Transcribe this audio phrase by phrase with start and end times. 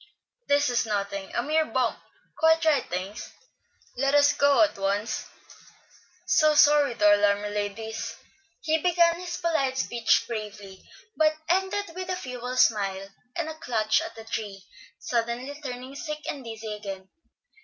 [0.47, 1.99] "This is nothing, a mere bump;
[2.35, 3.31] quite right, thanks.
[3.95, 5.27] Let us go on at once;
[6.25, 8.15] so sorry to alarm you, ladies."
[8.61, 10.83] He began his polite speech bravely,
[11.15, 14.65] but ended with a feeble smile and a clutch at the tree,
[14.97, 17.07] suddenly turning sick and dizzy again.